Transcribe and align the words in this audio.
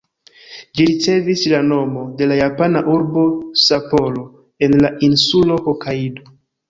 Ĝi 0.77 0.85
ricevis 0.91 1.43
la 1.51 1.59
nomo 1.65 2.05
de 2.21 2.29
la 2.31 2.37
japana 2.39 2.83
urbo 2.95 3.25
Sapporo, 3.67 4.25
en 4.69 4.77
la 4.87 4.93
insulo 5.09 5.61
Hokajdo. 5.69 6.27